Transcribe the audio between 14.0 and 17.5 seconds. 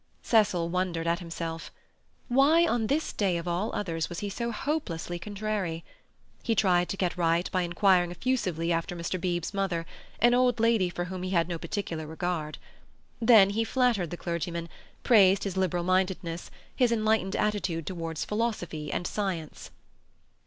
the clergyman, praised his liberal mindedness, his enlightened